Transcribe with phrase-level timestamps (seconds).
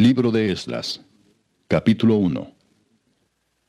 [0.00, 1.02] Libro de Esdras,
[1.68, 2.54] capítulo 1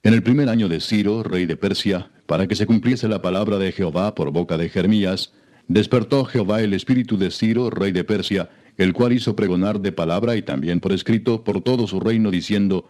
[0.02, 3.58] En el primer año de Ciro, rey de Persia, para que se cumpliese la palabra
[3.58, 5.34] de Jehová por boca de Jeremías,
[5.68, 10.38] despertó Jehová el espíritu de Ciro, rey de Persia, el cual hizo pregonar de palabra
[10.38, 12.88] y también por escrito por todo su reino, diciendo,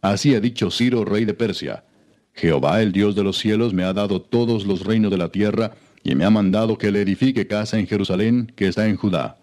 [0.00, 1.84] Así ha dicho Ciro, rey de Persia,
[2.34, 5.76] Jehová, el Dios de los cielos, me ha dado todos los reinos de la tierra,
[6.02, 9.38] y me ha mandado que le edifique casa en Jerusalén, que está en Judá.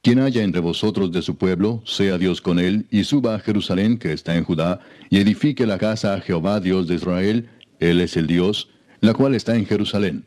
[0.00, 3.98] Quien haya entre vosotros de su pueblo, sea Dios con él, y suba a Jerusalén,
[3.98, 7.48] que está en Judá, y edifique la casa a Jehová, Dios de Israel,
[7.80, 8.68] él es el Dios,
[9.00, 10.24] la cual está en Jerusalén.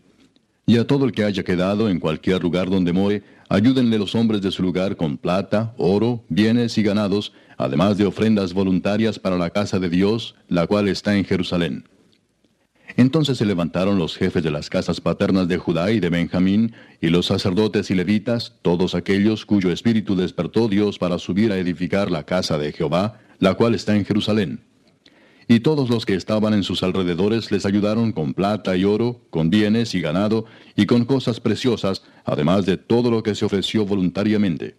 [0.65, 4.41] Y a todo el que haya quedado en cualquier lugar donde more, ayúdenle los hombres
[4.41, 9.49] de su lugar con plata, oro, bienes y ganados, además de ofrendas voluntarias para la
[9.49, 11.85] casa de Dios, la cual está en Jerusalén.
[12.97, 17.07] Entonces se levantaron los jefes de las casas paternas de Judá y de Benjamín, y
[17.07, 22.23] los sacerdotes y levitas, todos aquellos cuyo espíritu despertó Dios para subir a edificar la
[22.23, 24.61] casa de Jehová, la cual está en Jerusalén.
[25.47, 29.49] Y todos los que estaban en sus alrededores les ayudaron con plata y oro, con
[29.49, 34.75] bienes y ganado, y con cosas preciosas, además de todo lo que se ofreció voluntariamente.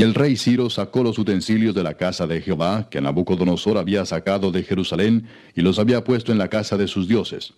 [0.00, 4.06] Y el rey Ciro sacó los utensilios de la casa de Jehová, que Nabucodonosor había
[4.06, 7.52] sacado de Jerusalén, y los había puesto en la casa de sus dioses.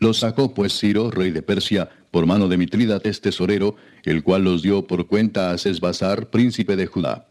[0.00, 4.62] Los sacó pues Ciro, rey de Persia, por mano de Mitridates tesorero, el cual los
[4.62, 7.28] dio por cuenta a Sesbazar, príncipe de Judá.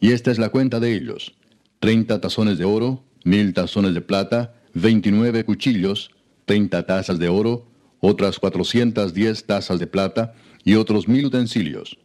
[0.00, 1.34] Y esta es la cuenta de ellos.
[1.80, 6.12] Treinta tazones de oro, mil tazones de plata, veintinueve cuchillos,
[6.46, 7.66] treinta tazas de oro,
[8.00, 10.32] otras cuatrocientas diez tazas de plata,
[10.64, 11.98] y otros mil utensilios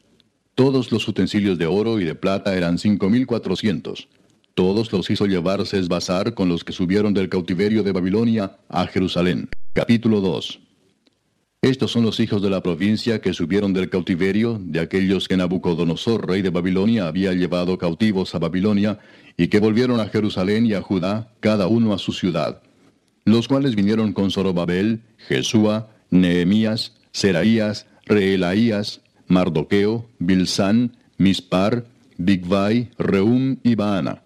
[0.56, 4.08] todos los utensilios de oro y de plata eran cinco mil cuatrocientos.
[4.54, 9.50] Todos los hizo llevar Sesbazar con los que subieron del cautiverio de Babilonia a Jerusalén.
[9.74, 10.62] Capítulo 2
[11.62, 16.26] Estos son los hijos de la provincia que subieron del cautiverio, de aquellos que Nabucodonosor,
[16.26, 19.00] rey de Babilonia, había llevado cautivos a Babilonia,
[19.36, 22.62] y que volvieron a Jerusalén y a Judá, cada uno a su ciudad.
[23.26, 31.86] Los cuales vinieron con Zorobabel, Jesúa, Nehemías, Seraías, Reelaías, Mardoqueo, Bilsán, Mispar,
[32.18, 34.24] Bigvai, Reum y Baana.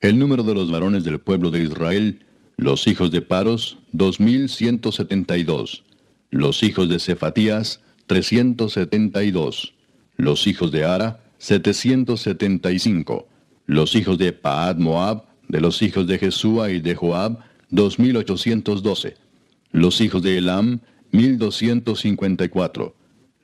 [0.00, 2.24] El número de los varones del pueblo de Israel,
[2.56, 5.84] los hijos de Paros, 2172.
[6.30, 9.74] Los hijos de Cefatías, 372.
[10.16, 13.28] Los hijos de Ara, 775.
[13.66, 17.40] Los hijos de Paad Moab, de los hijos de Jesúa y de Joab,
[17.70, 19.16] 2812.
[19.72, 20.80] Los hijos de Elam,
[21.12, 22.95] 1254.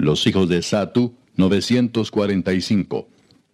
[0.02, 3.08] Los hijos de Satu, 945.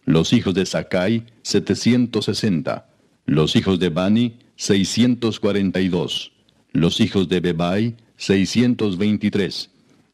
[0.07, 2.89] Los hijos de Sakai, 760.
[3.27, 6.33] Los hijos de Bani, 642.
[6.73, 9.71] Los hijos de Bebai, 623.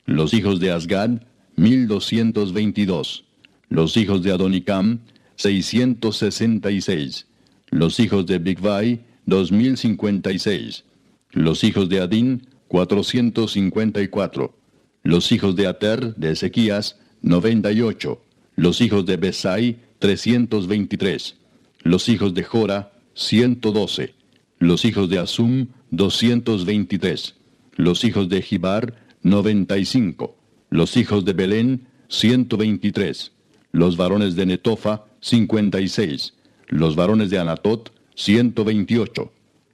[0.06, 1.22] Los hijos de Asgad,
[1.54, 3.24] 1222.
[3.68, 4.98] Los hijos de Adonicam,
[5.36, 7.28] 666.
[7.70, 10.82] Los hijos de Bigvai, 2056.
[11.30, 14.63] Los hijos de Adin, 454.
[15.04, 18.22] Los hijos de Ater, de Ezequías, 98.
[18.56, 21.36] Los hijos de Besai, 323.
[21.82, 24.14] Los hijos de Jora, 112.
[24.58, 27.34] Los hijos de Asum, 223.
[27.76, 30.36] Los hijos de Gibar, 95.
[30.70, 33.32] Los hijos de Belén, 123.
[33.72, 36.32] Los varones de Netofa, 56.
[36.68, 39.30] Los varones de Anatot, 128.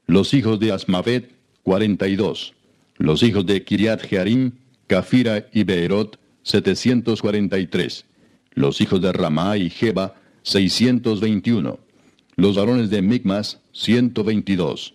[0.06, 1.30] Los hijos de Asmavet,
[1.62, 2.54] 42.
[2.96, 4.52] Los hijos de Kiriat Jearim,
[4.90, 8.06] Cafira y Beerot, 743.
[8.54, 11.78] Los hijos de Ramá y Jeba, 621.
[12.34, 14.94] Los varones de Migmas, 122.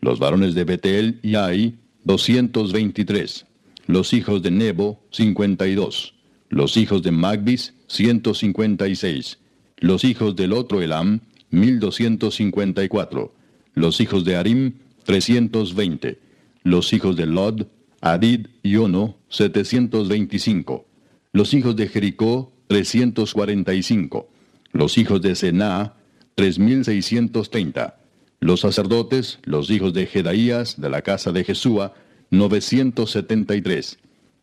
[0.00, 3.46] Los varones de Betel y Ai, 223.
[3.86, 6.14] Los hijos de Nebo, 52.
[6.48, 9.38] Los hijos de Magbis, 156.
[9.76, 11.20] Los hijos del otro Elam,
[11.50, 13.32] 1254.
[13.74, 14.72] Los hijos de Arim,
[15.04, 16.18] 320.
[16.64, 17.66] Los hijos de Lod,
[18.00, 20.86] Adid y Ono, 725.
[21.32, 24.28] Los hijos de Jericó, 345.
[24.72, 25.94] Los hijos de Sená,
[26.34, 27.98] 3630.
[28.40, 31.94] Los sacerdotes, los hijos de Jedaías, de la casa de Jesúa,
[32.30, 33.98] 973.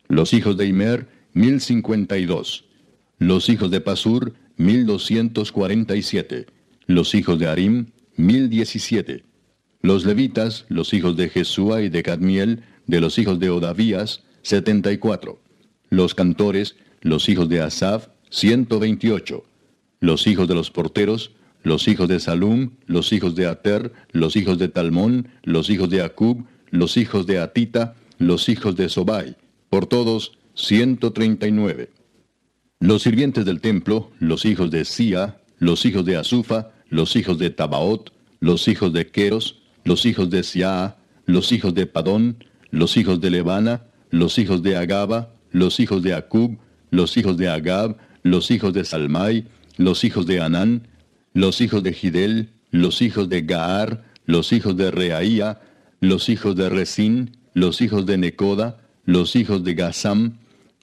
[0.08, 2.64] Los hijos de Imer, 1052.
[3.18, 6.46] Los hijos de Pasur, mil doscientos cuarenta y siete.
[6.86, 7.86] Los hijos de Arim,
[8.16, 9.24] mil diecisiete.
[9.80, 14.92] Los levitas, los hijos de Jesúa y de Cadmiel, de los hijos de Odavías, setenta
[14.92, 15.40] y cuatro.
[15.90, 19.44] Los cantores, los hijos de Asaf, ciento veintiocho.
[20.00, 21.32] Los hijos de los porteros,
[21.62, 26.02] los hijos de Salum, los hijos de Ater, los hijos de Talmón, los hijos de
[26.02, 29.36] Acub, los hijos de Atita, los hijos de Sobai,
[29.70, 31.90] por todos ciento treinta y nueve.
[32.80, 37.48] Los sirvientes del templo, los hijos de Sia, los hijos de Azufa, los hijos de
[37.50, 43.20] Tabaot, los hijos de Queros, los hijos de Siaa, los hijos de Padón, los hijos
[43.20, 46.58] de Levana, los hijos de Agaba, los hijos de Acub,
[46.90, 50.88] los hijos de Agab, los hijos de Salmai, los hijos de Anán,
[51.34, 55.60] los hijos de Gidel, los hijos de Gaar, los hijos de Reaía,
[56.00, 60.38] los hijos de Resín, los hijos de Necoda, los hijos de Gazam,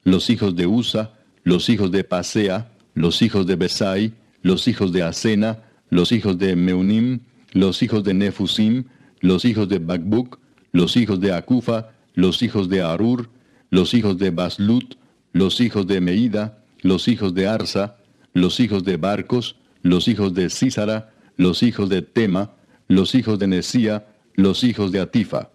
[0.06, 1.12] los hijos de Usa,
[1.44, 6.56] los hijos de Pasea, los hijos de Besai, los hijos de Asena, los hijos de
[6.56, 7.20] Meunim,
[7.52, 8.86] los hijos de Nefusim,
[9.20, 10.40] los hijos de Bakbuk,
[10.72, 13.30] los hijos de Acufa, los hijos de Arur,
[13.70, 14.96] los hijos de Baslut,
[15.34, 17.98] los hijos de Meida, los hijos de Arsa,
[18.34, 22.52] los hijos de Barcos, los hijos de Císara, los hijos de Tema,
[22.88, 25.52] los hijos de Nesía, los hijos de Atifa.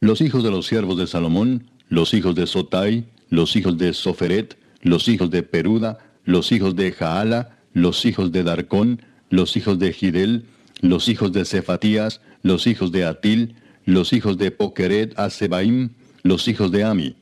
[0.00, 4.56] Los hijos de los siervos de Salomón, los hijos de Sotai, los hijos de Soferet,
[4.82, 9.92] los hijos de Peruda, los hijos de Jaala, los hijos de Darcón, los hijos de
[9.92, 10.46] Gidel,
[10.80, 15.90] los hijos de Cefatías, los hijos de Atil, los hijos de Pokeret Asebaim,
[16.22, 17.16] los hijos de Ami.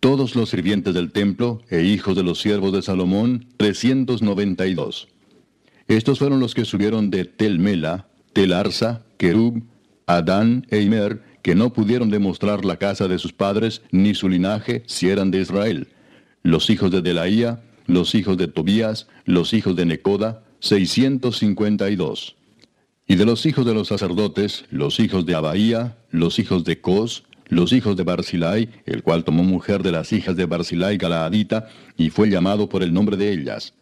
[0.00, 4.74] Todos los sirvientes del templo e hijos de los siervos de Salomón, trescientos noventa y
[4.74, 5.08] dos.
[5.88, 9.62] Estos fueron los que subieron de Tel Mela, Tel Arsa, Kerub,
[10.06, 14.82] Adán e Imer, que no pudieron demostrar la casa de sus padres ni su linaje
[14.86, 15.88] si eran de Israel.
[16.42, 21.90] Los hijos de Delaía, los hijos de Tobías, los hijos de Necoda, seiscientos cincuenta
[23.10, 27.24] y de los hijos de los sacerdotes, los hijos de Abaía, los hijos de Cos,
[27.48, 31.66] los hijos de Barzilai, el cual tomó mujer de las hijas de Barzilai Galaadita,
[31.96, 33.74] y fue llamado por el nombre de ellas.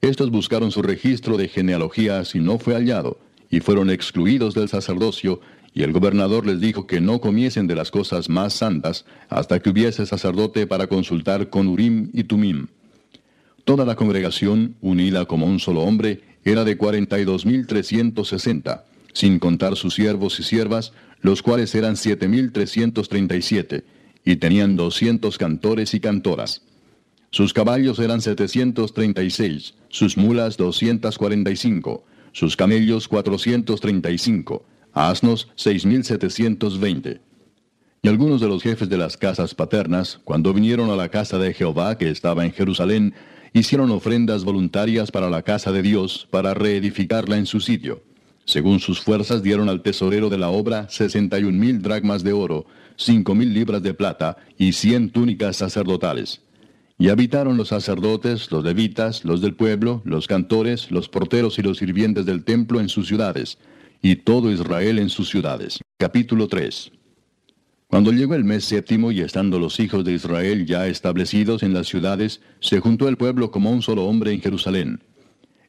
[0.00, 3.18] Estos buscaron su registro de genealogías y no fue hallado,
[3.50, 5.40] y fueron excluidos del sacerdocio,
[5.74, 9.70] y el gobernador les dijo que no comiesen de las cosas más santas hasta que
[9.70, 12.68] hubiese sacerdote para consultar con Urim y Tumim.
[13.64, 18.28] Toda la congregación, unida como un solo hombre, era de cuarenta y dos mil trescientos
[18.28, 23.42] sesenta, sin contar sus siervos y siervas, los cuales eran siete mil trescientos treinta y
[23.42, 23.84] siete,
[24.24, 26.62] y tenían doscientos cantores y cantoras.
[27.30, 33.06] Sus caballos eran setecientos treinta y seis, sus mulas doscientas cuarenta y cinco, sus camellos
[33.06, 37.20] cuatrocientos treinta y cinco, asnos seis mil setecientos veinte.
[38.02, 41.52] Y algunos de los jefes de las casas paternas, cuando vinieron a la casa de
[41.52, 43.14] Jehová que estaba en Jerusalén,
[43.52, 48.02] hicieron ofrendas voluntarias para la casa de Dios, para reedificarla en su sitio.
[48.44, 52.32] Según sus fuerzas dieron al tesorero de la obra sesenta y un mil dracmas de
[52.32, 52.66] oro,
[52.96, 56.42] cinco mil libras de plata y cien túnicas sacerdotales.
[56.98, 61.78] Y habitaron los sacerdotes, los levitas, los del pueblo, los cantores, los porteros y los
[61.78, 63.58] sirvientes del templo en sus ciudades,
[64.02, 65.80] y todo Israel en sus ciudades.
[65.98, 66.92] Capítulo 3
[67.90, 71.88] Cuando llegó el mes séptimo y estando los hijos de Israel ya establecidos en las
[71.88, 75.02] ciudades, se juntó el pueblo como un solo hombre en Jerusalén.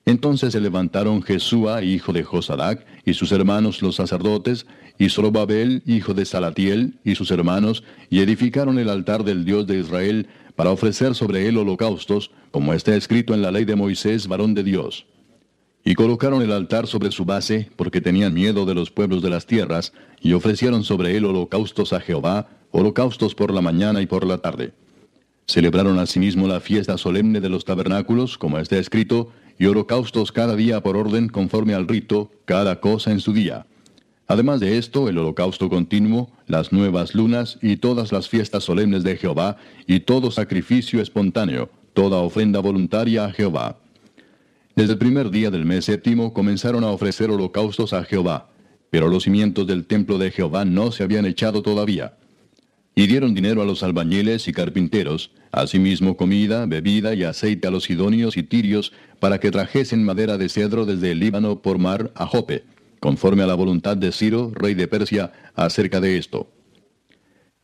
[0.05, 4.67] Entonces se levantaron Jesúa, hijo de Josadac, y sus hermanos los sacerdotes,
[4.99, 9.79] y Zorobabel, hijo de Salatiel, y sus hermanos, y edificaron el altar del Dios de
[9.79, 14.53] Israel, para ofrecer sobre él holocaustos, como está escrito en la ley de Moisés, varón
[14.53, 15.07] de Dios.
[15.83, 19.47] Y colocaron el altar sobre su base, porque tenían miedo de los pueblos de las
[19.47, 24.37] tierras, y ofrecieron sobre él holocaustos a Jehová, holocaustos por la mañana y por la
[24.37, 24.73] tarde.
[25.47, 30.81] Celebraron asimismo la fiesta solemne de los tabernáculos, como está escrito, y holocaustos cada día
[30.81, 33.65] por orden conforme al rito, cada cosa en su día.
[34.27, 39.17] Además de esto, el holocausto continuo, las nuevas lunas y todas las fiestas solemnes de
[39.17, 39.57] Jehová,
[39.87, 43.80] y todo sacrificio espontáneo, toda ofrenda voluntaria a Jehová.
[44.75, 48.49] Desde el primer día del mes séptimo comenzaron a ofrecer holocaustos a Jehová,
[48.89, 52.17] pero los cimientos del templo de Jehová no se habían echado todavía.
[52.95, 57.85] Y dieron dinero a los albañiles y carpinteros, asimismo comida, bebida y aceite a los
[57.85, 62.25] sidonios y tirios, para que trajesen madera de cedro desde el Líbano por mar a
[62.25, 62.63] Jope,
[62.99, 66.49] conforme a la voluntad de Ciro, rey de Persia, acerca de esto.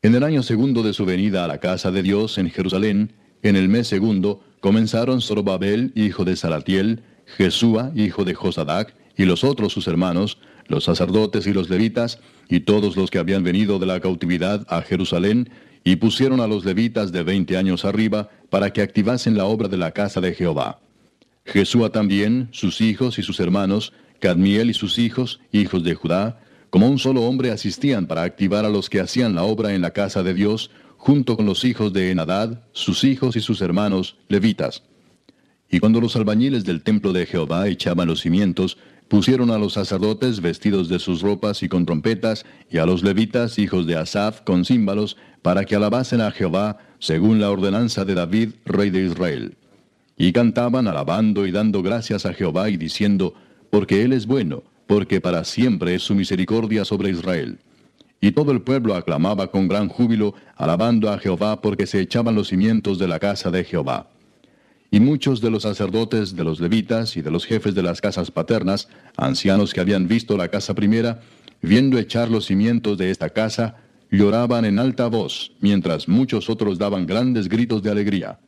[0.01, 3.55] En el año segundo de su venida a la casa de Dios en Jerusalén, en
[3.55, 9.73] el mes segundo, comenzaron Zorobabel, hijo de Salatiel, Jesúa, hijo de Josadac, y los otros
[9.73, 13.99] sus hermanos, los sacerdotes y los levitas, y todos los que habían venido de la
[13.99, 15.49] cautividad a Jerusalén,
[15.83, 19.77] y pusieron a los levitas de veinte años arriba para que activasen la obra de
[19.77, 20.79] la casa de Jehová.
[21.45, 26.39] Jesúa también, sus hijos y sus hermanos, Cadmiel y sus hijos, hijos de Judá,
[26.69, 29.91] como un solo hombre asistían para activar a los que hacían la obra en la
[29.91, 30.71] casa de Dios,
[31.07, 34.83] junto con los hijos de Enadad, sus hijos y sus hermanos, levitas.
[35.71, 40.41] Y cuando los albañiles del templo de Jehová echaban los cimientos, pusieron a los sacerdotes
[40.41, 44.65] vestidos de sus ropas y con trompetas, y a los levitas, hijos de Asaph, con
[44.65, 49.55] címbalos, para que alabasen a Jehová, según la ordenanza de David, rey de Israel.
[50.17, 53.33] Y cantaban alabando y dando gracias a Jehová y diciendo,
[53.69, 57.59] porque Él es bueno, porque para siempre es su misericordia sobre Israel.
[58.19, 62.47] Y todo el pueblo aclamaba con gran júbilo, alabando a Jehová porque se echaban los
[62.47, 64.09] cimientos de la casa de Jehová.
[64.89, 68.31] Y muchos de los sacerdotes, de los levitas y de los jefes de las casas
[68.31, 71.19] paternas, ancianos que habían visto la casa primera,
[71.61, 73.75] viendo echar los cimientos de esta casa,
[74.09, 78.39] lloraban en alta voz, mientras muchos otros daban grandes gritos de alegría.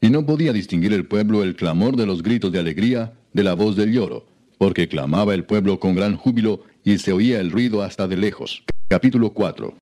[0.00, 3.54] Y no podía distinguir el pueblo el clamor de los gritos de alegría de la
[3.54, 4.26] voz del lloro,
[4.58, 8.64] porque clamaba el pueblo con gran júbilo y se oía el ruido hasta de lejos.
[8.92, 9.74] Capítulo 4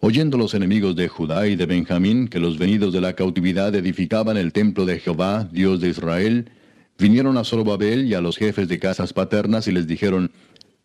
[0.00, 4.36] Oyendo los enemigos de Judá y de Benjamín que los venidos de la cautividad edificaban
[4.36, 6.50] el templo de Jehová, Dios de Israel,
[6.98, 10.32] vinieron a Zorobabel y a los jefes de casas paternas y les dijeron,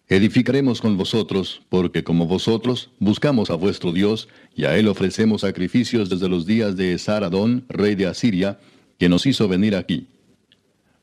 [0.08, 6.12] Edificaremos con vosotros, porque como vosotros buscamos a vuestro Dios, y a él ofrecemos sacrificios
[6.12, 8.60] desde los días de Esar-Adón, rey de Asiria,
[9.00, 10.10] que nos hizo venir aquí.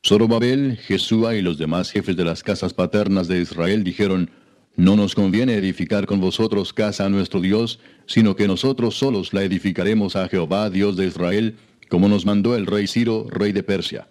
[0.01, 4.29] Zorobabel, Jesúa y los demás jefes de las casas paternas de Israel dijeron,
[4.75, 9.43] no nos conviene edificar con vosotros casa a nuestro Dios, sino que nosotros solos la
[9.43, 11.57] edificaremos a Jehová, Dios de Israel,
[11.89, 14.07] como nos mandó el rey Ciro, rey de Persia.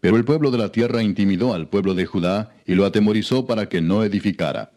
[0.00, 3.68] Pero el pueblo de la tierra intimidó al pueblo de Judá y lo atemorizó para
[3.68, 4.70] que no edificara.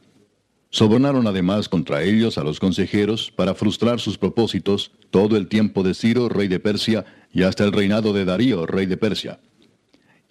[0.70, 5.94] Sobornaron además contra ellos a los consejeros para frustrar sus propósitos todo el tiempo de
[5.94, 9.40] Ciro, rey de Persia, y hasta el reinado de Darío, rey de Persia.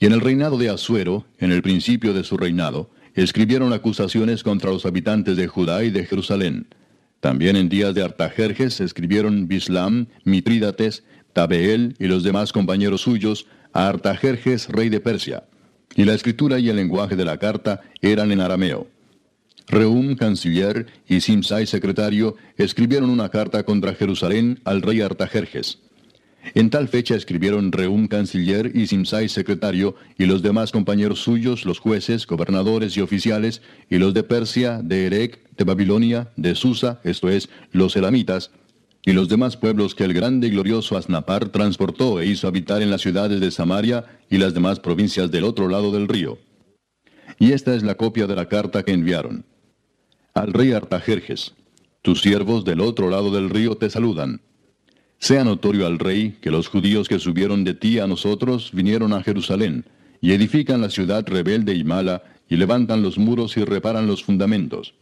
[0.00, 4.70] Y en el reinado de Asuero, en el principio de su reinado, escribieron acusaciones contra
[4.70, 6.66] los habitantes de Judá y de Jerusalén.
[7.20, 13.88] También en días de Artajerjes escribieron Bislam, Mitrídates, Tabeel y los demás compañeros suyos a
[13.88, 15.44] Artajerjes, rey de Persia.
[15.94, 18.88] Y la escritura y el lenguaje de la carta eran en arameo.
[19.68, 25.78] Reum, canciller, y Simsai, secretario, escribieron una carta contra Jerusalén al rey Artajerjes.
[26.54, 31.78] En tal fecha escribieron Reum canciller y Simsai secretario y los demás compañeros suyos, los
[31.78, 37.30] jueces, gobernadores y oficiales, y los de Persia, de Erec, de Babilonia, de Susa, esto
[37.30, 38.50] es, los elamitas,
[39.04, 42.90] y los demás pueblos que el grande y glorioso Asnapar transportó e hizo habitar en
[42.90, 46.38] las ciudades de Samaria y las demás provincias del otro lado del río.
[47.38, 49.44] Y esta es la copia de la carta que enviaron.
[50.34, 51.54] Al rey Artajerjes,
[52.02, 54.40] tus siervos del otro lado del río te saludan.
[55.22, 59.22] Sea notorio al rey que los judíos que subieron de ti a nosotros vinieron a
[59.22, 59.84] Jerusalén,
[60.20, 64.94] y edifican la ciudad rebelde y mala, y levantan los muros y reparan los fundamentos.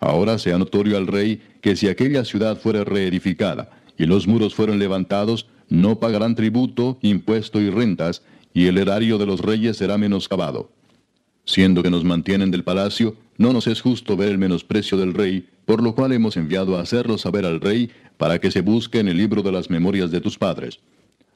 [0.00, 4.80] Ahora sea notorio al rey que si aquella ciudad fuera reedificada, y los muros fueron
[4.80, 10.72] levantados, no pagarán tributo, impuesto y rentas, y el erario de los reyes será menoscabado.
[11.44, 15.46] Siendo que nos mantienen del palacio, no nos es justo ver el menosprecio del rey,
[15.66, 17.90] por lo cual hemos enviado a hacerlo saber al rey
[18.22, 20.78] para que se busque en el libro de las memorias de tus padres.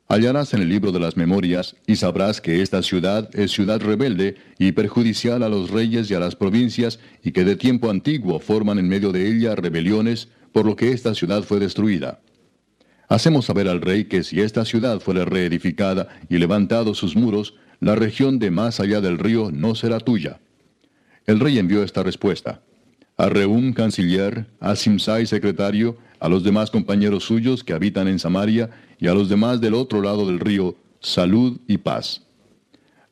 [0.07, 4.37] Hallarás en el libro de las memorias y sabrás que esta ciudad es ciudad rebelde
[4.57, 8.79] y perjudicial a los reyes y a las provincias y que de tiempo antiguo forman
[8.79, 12.21] en medio de ella rebeliones, por lo que esta ciudad fue destruida.
[13.09, 17.97] Hacemos saber al rey que si esta ciudad fuera reedificada y levantados sus muros, la
[17.97, 20.39] región de más allá del río no será tuya.
[21.27, 22.63] El rey envió esta respuesta.
[23.17, 28.71] A Reum, canciller, a Simsai, secretario, a los demás compañeros suyos que habitan en Samaria
[28.99, 32.23] y a los demás del otro lado del río, salud y paz.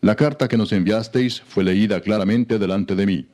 [0.00, 3.26] La carta que nos enviasteis fue leída claramente delante de mí,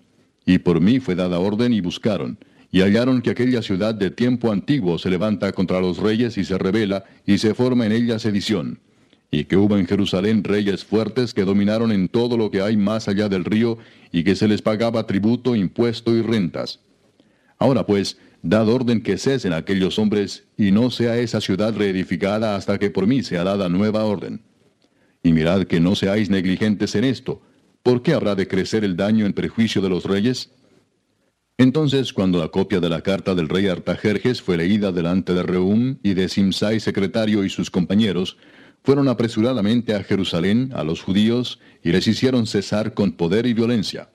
[0.46, 2.38] y por mí fue dada orden y buscaron,
[2.70, 6.58] y hallaron que aquella ciudad de tiempo antiguo se levanta contra los reyes y se
[6.58, 8.78] revela, y se forma en ella sedición,
[9.32, 13.08] y que hubo en Jerusalén reyes fuertes que dominaron en todo lo que hay más
[13.08, 13.78] allá del río,
[14.12, 16.80] y que se les pagaba tributo, impuesto y rentas.
[17.58, 22.78] Ahora pues, dad orden que cesen aquellos hombres, y no sea esa ciudad reedificada hasta
[22.78, 24.42] que por mí sea dada nueva orden.
[25.22, 27.42] Y mirad que no seáis negligentes en esto,
[27.82, 30.50] ¿por qué habrá de crecer el daño en perjuicio de los reyes?
[31.58, 35.98] Entonces, cuando la copia de la carta del rey Artajerjes fue leída delante de Reum
[36.02, 38.38] y de Simsai secretario y sus compañeros,
[38.82, 44.08] fueron apresuradamente a Jerusalén a los judíos y les hicieron cesar con poder y violencia.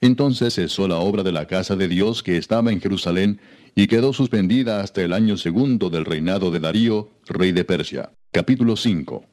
[0.00, 3.40] Entonces cesó la obra de la casa de Dios que estaba en Jerusalén,
[3.74, 8.10] y quedó suspendida hasta el año segundo del reinado de Darío, rey de Persia.
[8.30, 9.24] Capítulo 5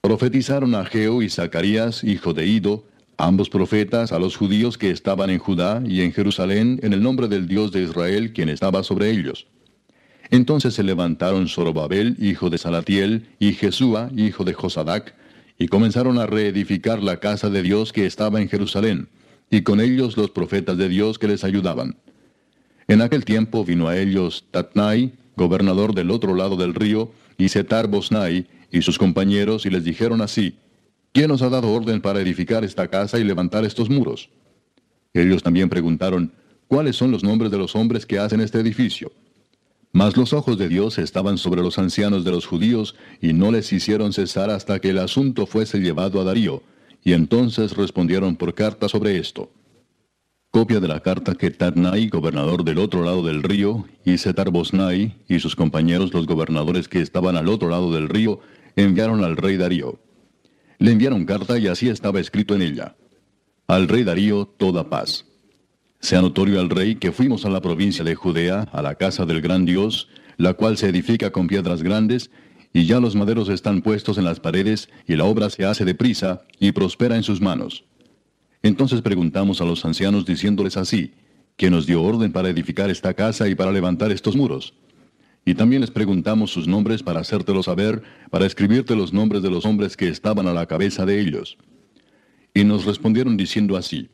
[0.00, 2.84] Profetizaron a Geo y Zacarías, hijo de Ido,
[3.16, 7.26] ambos profetas, a los judíos que estaban en Judá y en Jerusalén, en el nombre
[7.26, 9.46] del Dios de Israel, quien estaba sobre ellos.
[10.30, 15.14] Entonces se levantaron Zorobabel, hijo de Salatiel, y Jesúa, hijo de Josadac,
[15.58, 19.08] y comenzaron a reedificar la casa de Dios que estaba en Jerusalén,
[19.50, 21.96] y con ellos los profetas de Dios que les ayudaban.
[22.86, 27.86] En aquel tiempo vino a ellos Tatnai, gobernador del otro lado del río, y Setar
[27.86, 30.56] Bosnai, y sus compañeros, y les dijeron así,
[31.12, 34.30] ¿quién os ha dado orden para edificar esta casa y levantar estos muros?
[35.14, 36.32] Ellos también preguntaron,
[36.66, 39.12] ¿cuáles son los nombres de los hombres que hacen este edificio?
[39.92, 43.72] Mas los ojos de Dios estaban sobre los ancianos de los judíos, y no les
[43.72, 46.62] hicieron cesar hasta que el asunto fuese llevado a Darío,
[47.08, 49.50] y entonces respondieron por carta sobre esto.
[50.50, 55.16] Copia de la carta que Tarnai, gobernador del otro lado del río, y Setar Bosnai,
[55.26, 58.40] y sus compañeros los gobernadores que estaban al otro lado del río,
[58.76, 59.98] enviaron al rey Darío.
[60.78, 62.94] Le enviaron carta y así estaba escrito en ella.
[63.68, 65.24] Al rey Darío toda paz.
[66.00, 69.40] Sea notorio al rey que fuimos a la provincia de Judea, a la casa del
[69.40, 72.30] gran Dios, la cual se edifica con piedras grandes,
[72.78, 76.42] y ya los maderos están puestos en las paredes, y la obra se hace deprisa,
[76.60, 77.82] y prospera en sus manos.
[78.62, 81.12] Entonces preguntamos a los ancianos diciéndoles así,
[81.56, 84.74] que nos dio orden para edificar esta casa y para levantar estos muros.
[85.44, 89.66] Y también les preguntamos sus nombres para hacértelo saber, para escribirte los nombres de los
[89.66, 91.58] hombres que estaban a la cabeza de ellos.
[92.54, 94.08] Y nos respondieron diciendo así,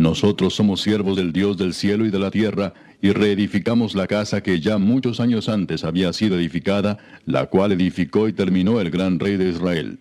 [0.00, 4.42] nosotros somos siervos del Dios del cielo y de la tierra, y reedificamos la casa
[4.42, 9.20] que ya muchos años antes había sido edificada, la cual edificó y terminó el gran
[9.20, 9.98] rey de Israel.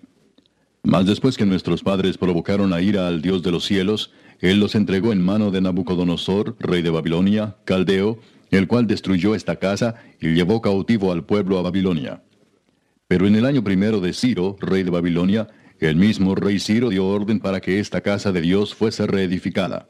[0.84, 4.74] Mas después que nuestros padres provocaron a ira al Dios de los cielos, Él los
[4.76, 8.20] entregó en mano de Nabucodonosor, rey de Babilonia, Caldeo,
[8.52, 12.24] el cual destruyó esta casa y llevó cautivo al pueblo a Babilonia.
[13.10, 15.50] Pero en el año primero de Ciro, rey de Babilonia,
[15.88, 19.88] el mismo rey Ciro dio orden para que esta casa de Dios fuese reedificada.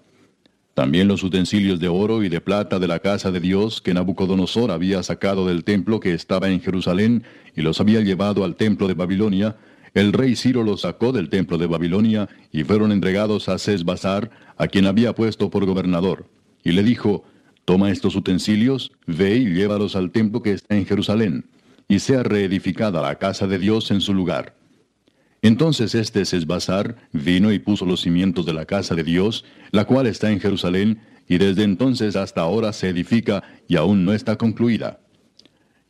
[0.73, 4.71] También los utensilios de oro y de plata de la casa de Dios que Nabucodonosor
[4.71, 7.23] había sacado del templo que estaba en Jerusalén
[7.55, 9.57] y los había llevado al templo de Babilonia,
[9.93, 14.67] el rey Ciro los sacó del templo de Babilonia y fueron entregados a Sesbazar, a
[14.67, 16.27] quien había puesto por gobernador.
[16.63, 17.23] Y le dijo,
[17.65, 21.45] Toma estos utensilios, ve y llévalos al templo que está en Jerusalén,
[21.87, 24.55] y sea reedificada la casa de Dios en su lugar.
[25.41, 30.07] Entonces este Sesbazar vino y puso los cimientos de la casa de Dios, la cual
[30.07, 34.99] está en Jerusalén, y desde entonces hasta ahora se edifica y aún no está concluida.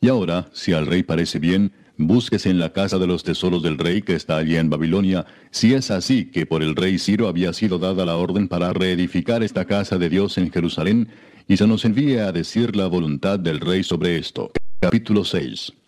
[0.00, 3.78] Y ahora, si al rey parece bien, búsquese en la casa de los tesoros del
[3.78, 7.52] rey que está allí en Babilonia, si es así que por el rey Ciro había
[7.52, 11.08] sido dada la orden para reedificar esta casa de Dios en Jerusalén,
[11.48, 14.52] y se nos envíe a decir la voluntad del rey sobre esto.
[14.78, 15.79] Capítulo 6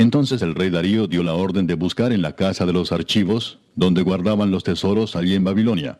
[0.00, 3.58] entonces el rey Darío dio la orden de buscar en la casa de los archivos,
[3.76, 5.98] donde guardaban los tesoros allí en Babilonia.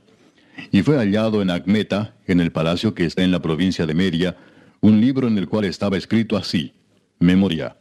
[0.73, 4.39] Y fue hallado en Acmeta, en el palacio que está en la provincia de Media,
[4.81, 6.73] un libro en el cual estaba escrito así,
[7.19, 7.77] Memoria.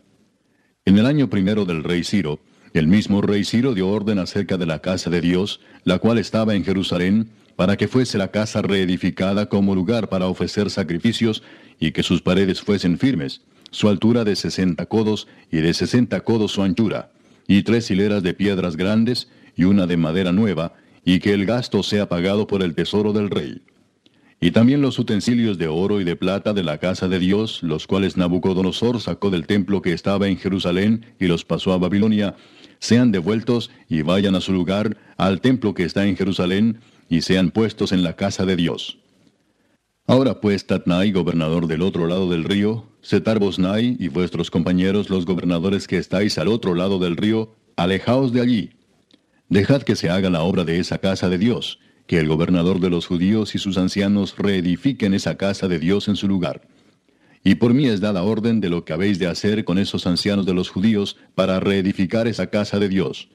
[0.83, 2.41] En el año primero del rey Ciro,
[2.73, 6.53] el mismo rey Ciro dio orden acerca de la casa de Dios, la cual estaba
[6.53, 11.43] en Jerusalén, para que fuese la casa reedificada como lugar para ofrecer sacrificios
[11.79, 16.51] y que sus paredes fuesen firmes su altura de sesenta codos y de sesenta codos
[16.51, 17.11] su anchura,
[17.47, 21.83] y tres hileras de piedras grandes y una de madera nueva, y que el gasto
[21.83, 23.61] sea pagado por el tesoro del rey.
[24.41, 27.87] Y también los utensilios de oro y de plata de la casa de Dios, los
[27.87, 32.35] cuales Nabucodonosor sacó del templo que estaba en Jerusalén y los pasó a Babilonia,
[32.79, 36.79] sean devueltos y vayan a su lugar, al templo que está en Jerusalén,
[37.09, 38.99] y sean puestos en la casa de Dios.
[40.09, 45.23] Ahora pues Tatnai, gobernador del otro lado del río, Setar Bosnai y vuestros compañeros los
[45.23, 48.71] gobernadores que estáis al otro lado del río, alejaos de allí.
[49.49, 52.89] Dejad que se haga la obra de esa casa de Dios, que el gobernador de
[52.89, 56.67] los judíos y sus ancianos reedifiquen esa casa de Dios en su lugar.
[57.43, 60.47] Y por mí es dada orden de lo que habéis de hacer con esos ancianos
[60.47, 63.29] de los judíos para reedificar esa casa de Dios,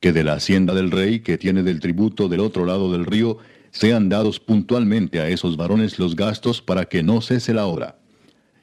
[0.00, 3.40] que de la hacienda del rey que tiene del tributo del otro lado del río
[3.74, 7.98] sean dados puntualmente a esos varones los gastos para que no cese la obra.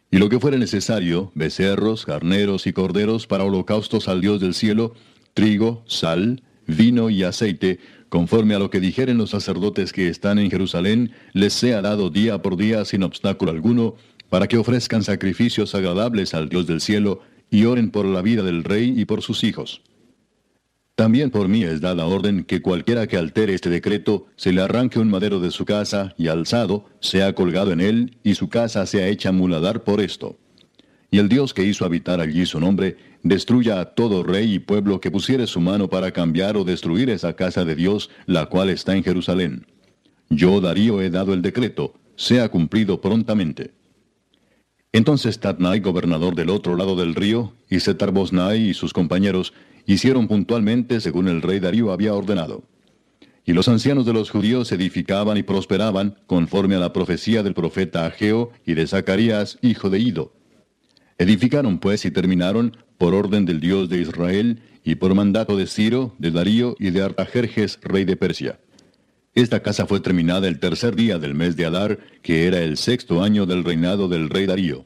[0.09, 4.93] Y lo que fuere necesario, becerros, carneros y corderos para holocaustos al Dios del cielo,
[5.33, 10.49] trigo, sal, vino y aceite, conforme a lo que dijeren los sacerdotes que están en
[10.49, 13.95] Jerusalén, les sea dado día por día sin obstáculo alguno,
[14.29, 18.63] para que ofrezcan sacrificios agradables al Dios del cielo y oren por la vida del
[18.63, 19.81] rey y por sus hijos.
[21.01, 24.99] También por mí es dada orden que cualquiera que altere este decreto se le arranque
[24.99, 29.07] un madero de su casa y alzado sea colgado en él y su casa sea
[29.07, 30.37] hecha muladar por esto.
[31.09, 35.01] Y el Dios que hizo habitar allí su nombre, destruya a todo rey y pueblo
[35.01, 38.95] que pusiere su mano para cambiar o destruir esa casa de Dios, la cual está
[38.95, 39.65] en Jerusalén.
[40.29, 43.71] Yo, Darío, he dado el decreto, sea cumplido prontamente.
[44.93, 48.13] Entonces Tatnai, gobernador del otro lado del río, y Setar
[48.55, 49.53] y sus compañeros,
[49.85, 52.63] hicieron puntualmente según el rey Darío había ordenado.
[53.45, 58.05] Y los ancianos de los judíos edificaban y prosperaban conforme a la profecía del profeta
[58.05, 60.33] Ageo y de Zacarías, hijo de Ido
[61.21, 66.15] Edificaron pues y terminaron por orden del Dios de Israel y por mandato de Ciro,
[66.17, 68.59] de Darío y de Artajerjes, rey de Persia.
[69.35, 73.21] Esta casa fue terminada el tercer día del mes de Adar, que era el sexto
[73.21, 74.85] año del reinado del rey Darío.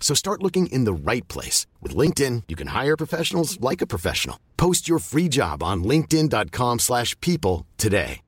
[0.00, 1.66] So start looking in the right place.
[1.82, 4.38] With LinkedIn, you can hire professionals like a professional.
[4.56, 8.20] Post your free job on linkedin.com slash people today.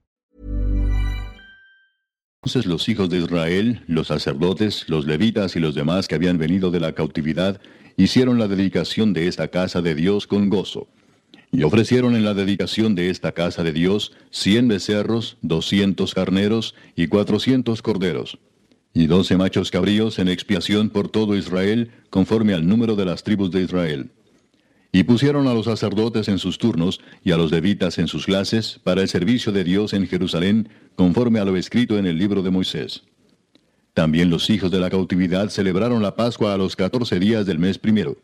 [2.41, 6.71] Entonces los hijos de Israel, los sacerdotes, los levitas y los demás que habían venido
[6.71, 7.61] de la cautividad,
[7.97, 10.87] hicieron la dedicación de esta casa de Dios con gozo.
[11.51, 17.09] Y ofrecieron en la dedicación de esta casa de Dios cien becerros, doscientos carneros y
[17.09, 18.39] cuatrocientos corderos,
[18.95, 23.51] y doce machos cabríos en expiación por todo Israel, conforme al número de las tribus
[23.51, 24.11] de Israel.
[24.91, 28.81] Y pusieron a los sacerdotes en sus turnos y a los levitas en sus clases
[28.83, 32.51] para el servicio de Dios en Jerusalén, conforme a lo escrito en el libro de
[32.51, 33.05] Moisés.
[33.93, 37.79] También los hijos de la cautividad celebraron la Pascua a los catorce días del mes
[37.79, 38.17] primero.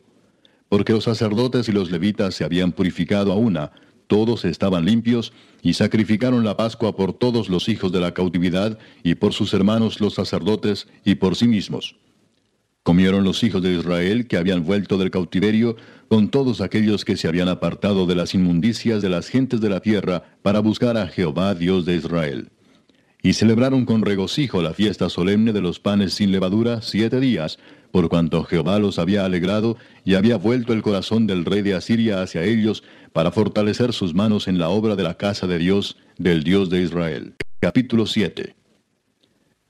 [0.69, 3.73] Porque los sacerdotes y los levitas se habían purificado a una,
[4.07, 9.15] todos estaban limpios, y sacrificaron la Pascua por todos los hijos de la cautividad, y
[9.15, 11.97] por sus hermanos los sacerdotes, y por sí mismos.
[12.85, 15.77] Comieron los hijos de Israel que habían vuelto del cautiverio
[16.09, 19.81] con todos aquellos que se habían apartado de las inmundicias de las gentes de la
[19.81, 22.51] tierra para buscar a Jehová Dios de Israel.
[23.23, 27.59] Y celebraron con regocijo la fiesta solemne de los panes sin levadura siete días,
[27.91, 32.21] por cuanto Jehová los había alegrado y había vuelto el corazón del rey de Asiria
[32.21, 32.85] hacia ellos
[33.15, 36.83] para fortalecer sus manos en la obra de la casa de Dios, del Dios de
[36.83, 37.35] Israel.
[37.61, 38.57] Capítulo 7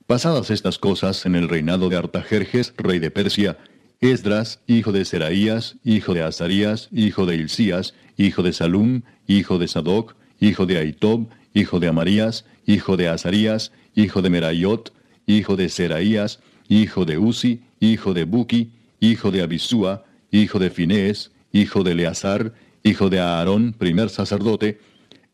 [0.07, 3.59] Pasadas estas cosas en el reinado de Artajerjes, rey de Persia,
[4.01, 9.69] Esdras, hijo de Seraías, hijo de Azarías, hijo de Hilcías, hijo de Salum, hijo de
[9.69, 14.91] Sadoc, hijo de Aitob, hijo de Amarías, hijo de Azarías, hijo de Merayot,
[15.27, 21.31] hijo de Seraías, hijo de Uzi, hijo de Buki, hijo de Abisúa, hijo de Finés,
[21.53, 24.79] hijo de Eleazar, hijo de Aarón, primer sacerdote,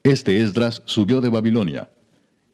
[0.02, 1.90] este Esdras subió de Babilonia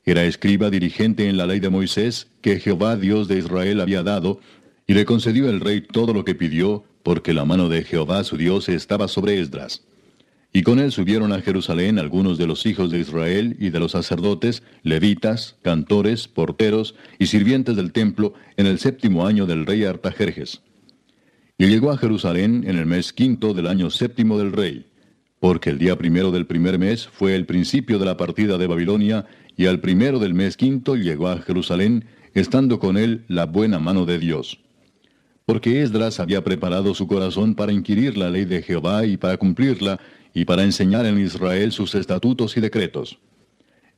[0.06, 4.38] era escriba dirigente en la ley de Moisés que Jehová Dios de Israel había dado,
[4.87, 8.37] y le concedió el rey todo lo que pidió, porque la mano de Jehová su
[8.37, 9.82] Dios estaba sobre Esdras.
[10.52, 13.92] Y con él subieron a Jerusalén algunos de los hijos de Israel y de los
[13.92, 20.62] sacerdotes, levitas, cantores, porteros y sirvientes del templo en el séptimo año del rey Artajerjes.
[21.59, 24.87] Y llegó a Jerusalén en el mes quinto del año séptimo del rey,
[25.40, 29.25] porque el día primero del primer mes fue el principio de la partida de Babilonia,
[29.57, 34.05] y al primero del mes quinto llegó a Jerusalén, estando con él la buena mano
[34.05, 34.61] de Dios.
[35.47, 39.99] Porque Esdras había preparado su corazón para inquirir la ley de Jehová y para cumplirla,
[40.35, 43.19] y para enseñar en Israel sus estatutos y decretos.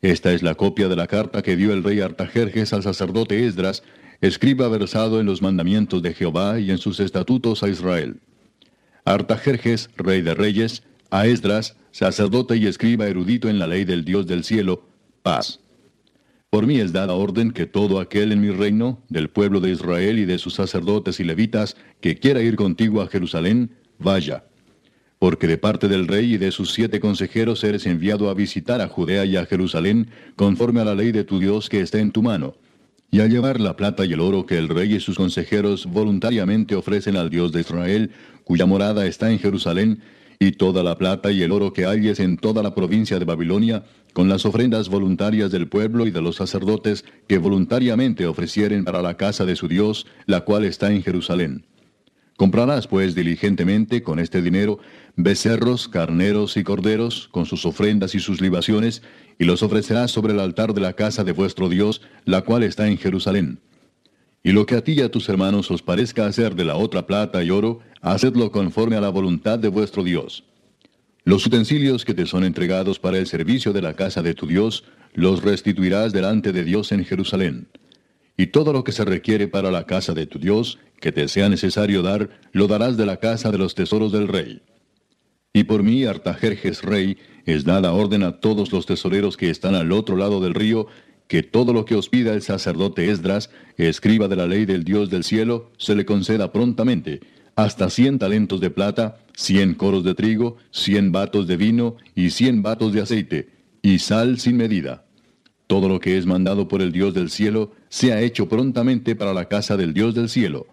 [0.00, 3.82] Esta es la copia de la carta que dio el rey Artajerjes al sacerdote Esdras,
[4.20, 8.20] escriba versado en los mandamientos de Jehová y en sus estatutos a Israel.
[9.04, 14.26] Artajerjes, rey de reyes, a Esdras, sacerdote y escriba erudito en la ley del Dios
[14.26, 14.88] del cielo,
[15.22, 15.60] paz.
[16.50, 20.18] Por mí es dada orden que todo aquel en mi reino, del pueblo de Israel
[20.18, 24.44] y de sus sacerdotes y levitas, que quiera ir contigo a Jerusalén, vaya.
[25.18, 28.88] Porque de parte del rey y de sus siete consejeros eres enviado a visitar a
[28.88, 32.22] Judea y a Jerusalén, conforme a la ley de tu Dios que está en tu
[32.22, 32.56] mano,
[33.10, 36.74] y al llevar la plata y el oro que el rey y sus consejeros voluntariamente
[36.74, 38.10] ofrecen al Dios de Israel,
[38.44, 40.02] cuya morada está en Jerusalén,
[40.40, 43.84] y toda la plata y el oro que halles en toda la provincia de Babilonia,
[44.12, 49.16] con las ofrendas voluntarias del pueblo y de los sacerdotes que voluntariamente ofrecieren para la
[49.16, 51.64] casa de su Dios, la cual está en Jerusalén.
[52.38, 54.78] Comprarás pues diligentemente con este dinero
[55.16, 59.02] becerros, carneros y corderos, con sus ofrendas y sus libaciones,
[59.40, 62.86] y los ofrecerás sobre el altar de la casa de vuestro Dios, la cual está
[62.86, 63.58] en Jerusalén.
[64.44, 67.08] Y lo que a ti y a tus hermanos os parezca hacer de la otra
[67.08, 70.44] plata y oro, hacedlo conforme a la voluntad de vuestro Dios.
[71.24, 74.84] Los utensilios que te son entregados para el servicio de la casa de tu Dios,
[75.12, 77.66] los restituirás delante de Dios en Jerusalén.
[78.36, 81.48] Y todo lo que se requiere para la casa de tu Dios, que te sea
[81.48, 84.62] necesario dar, lo darás de la casa de los tesoros del rey.
[85.52, 89.92] Y por mí, Artajerjes rey, es dada orden a todos los tesoreros que están al
[89.92, 90.86] otro lado del río,
[91.26, 95.10] que todo lo que os pida el sacerdote Esdras, escriba de la ley del Dios
[95.10, 97.20] del cielo, se le conceda prontamente,
[97.54, 102.62] hasta cien talentos de plata, cien coros de trigo, cien batos de vino y cien
[102.62, 103.48] batos de aceite,
[103.82, 105.06] y sal sin medida.
[105.66, 109.46] Todo lo que es mandado por el Dios del cielo, sea hecho prontamente para la
[109.46, 110.66] casa del Dios del cielo.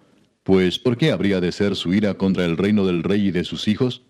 [0.45, 3.43] Pues, ¿por qué habría de ser su ira contra el reino del rey y de
[3.43, 4.03] sus hijos?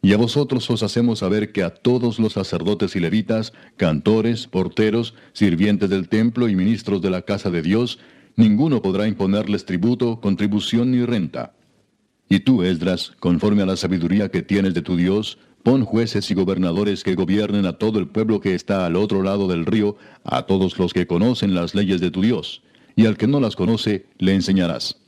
[0.00, 5.12] Y a vosotros os hacemos saber que a todos los sacerdotes y levitas, cantores, porteros,
[5.34, 7.98] sirvientes del templo y ministros de la casa de Dios,
[8.34, 11.52] ninguno podrá imponerles tributo, contribución ni renta.
[12.30, 16.34] Y tú, Esdras, conforme a la sabiduría que tienes de tu Dios, pon jueces y
[16.34, 20.46] gobernadores que gobiernen a todo el pueblo que está al otro lado del río, a
[20.46, 22.62] todos los que conocen las leyes de tu Dios,
[22.96, 25.01] y al que no las conoce, le enseñarás.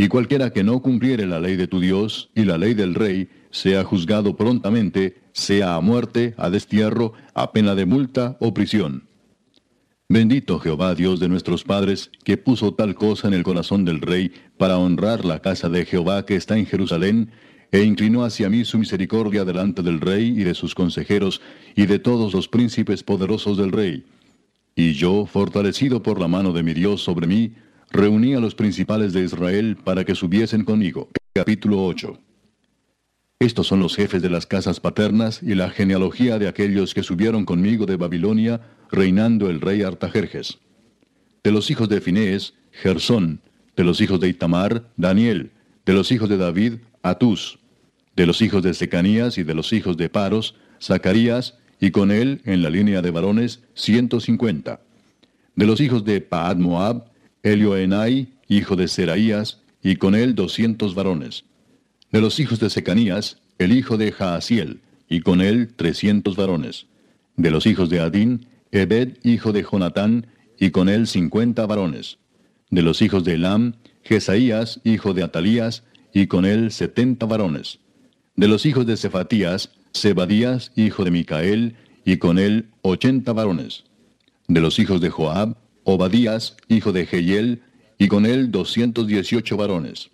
[0.00, 3.28] Y cualquiera que no cumpliere la ley de tu Dios y la ley del rey,
[3.50, 9.08] sea juzgado prontamente, sea a muerte, a destierro, a pena de multa o prisión.
[10.08, 14.30] Bendito Jehová Dios de nuestros padres, que puso tal cosa en el corazón del rey
[14.56, 17.32] para honrar la casa de Jehová que está en Jerusalén,
[17.72, 21.42] e inclinó hacia mí su misericordia delante del rey y de sus consejeros
[21.74, 24.06] y de todos los príncipes poderosos del rey.
[24.76, 27.52] Y yo, fortalecido por la mano de mi Dios sobre mí,
[27.90, 31.08] reuní a los principales de Israel para que subiesen conmigo.
[31.32, 32.18] Capítulo 8.
[33.40, 37.44] Estos son los jefes de las casas paternas y la genealogía de aquellos que subieron
[37.44, 40.58] conmigo de Babilonia, reinando el rey Artajerjes.
[41.44, 43.40] De los hijos de Finés, Gersón,
[43.76, 45.52] de los hijos de Itamar, Daniel,
[45.86, 47.60] de los hijos de David, Atús,
[48.16, 52.42] de los hijos de Secanías y de los hijos de Paros, Zacarías, y con él,
[52.44, 54.80] en la línea de varones, ciento cincuenta.
[55.54, 57.07] De los hijos de Paad Moab,
[57.42, 61.44] Elioenai, hijo de Seraías, y con él doscientos varones.
[62.10, 66.86] De los hijos de Secanías, el hijo de Jaasiel, y con él trescientos varones.
[67.36, 70.26] De los hijos de Adín, Ebed, hijo de Jonatán,
[70.58, 72.18] y con él cincuenta varones.
[72.70, 77.78] De los hijos de Elam, Jesaías, hijo de Atalías, y con él setenta varones.
[78.36, 83.84] De los hijos de Cefatías, Zebadías, hijo de Micael, y con él ochenta varones.
[84.48, 87.62] De los hijos de Joab, Obadías, hijo de Jehiel,
[87.98, 90.10] y con él doscientos dieciocho varones.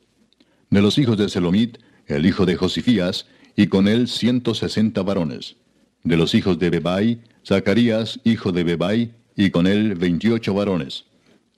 [0.70, 5.57] De los hijos de Selomit, el hijo de Josifías, y con él ciento sesenta varones.
[6.03, 11.05] De los hijos de Bebai, Zacarías, hijo de Bebai, y con él veintiocho varones.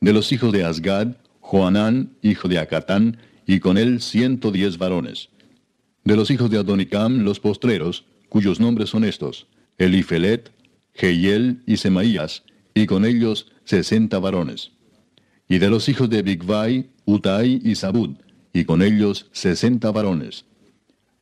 [0.00, 5.28] De los hijos de Asgad, Joanán, hijo de Acatán, y con él ciento diez varones.
[6.04, 9.46] De los hijos de Adonicam, los postreros, cuyos nombres son estos,
[9.78, 10.50] Elifelet,
[10.94, 12.42] Jehiel y Semaías,
[12.76, 14.72] y con ellos sesenta varones.
[15.48, 18.18] Y de los hijos de Bigvai, Utai y Sabud,
[18.52, 20.44] y con ellos sesenta varones.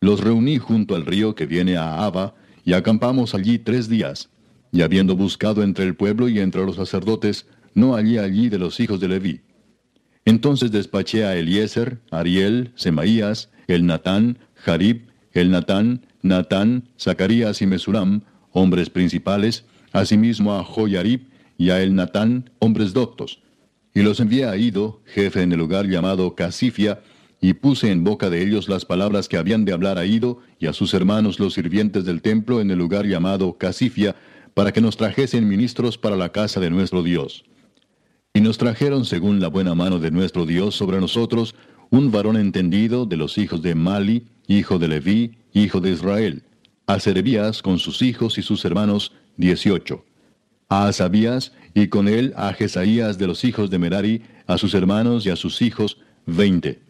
[0.01, 4.31] Los reuní junto al río que viene a Abba, y acampamos allí tres días,
[4.73, 8.81] y habiendo buscado entre el pueblo y entre los sacerdotes, no hallé allí de los
[8.81, 9.41] hijos de Leví.
[10.25, 18.23] Entonces despaché a Eliezer, Ariel, Semaías, el Natán, Jarib, el Natán, Natán, Zacarías y Mesulam,
[18.51, 23.43] hombres principales, asimismo a Joyarib y a el Natán, hombres doctos.
[23.95, 27.01] Y los envié a Ido, jefe en el lugar llamado Casifia,
[27.41, 30.67] y puse en boca de ellos las palabras que habían de hablar a Ido y
[30.67, 34.17] a sus hermanos los sirvientes del templo en el lugar llamado Casifia,
[34.55, 37.45] para que nos trajesen ministros para la casa de nuestro Dios.
[38.33, 41.55] Y nos trajeron según la buena mano de nuestro Dios sobre nosotros
[41.91, 46.43] un varón entendido de los hijos de Mali, hijo de Leví, hijo de Israel,
[46.87, 50.05] a Serebías con sus hijos y sus hermanos, dieciocho,
[50.75, 55.25] a Asabías y con él a Jesaías de los hijos de Merari, a sus hermanos
[55.27, 56.81] y a sus hijos, veinte.